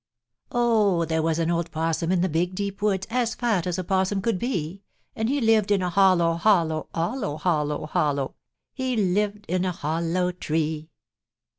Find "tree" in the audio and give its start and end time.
10.31-10.89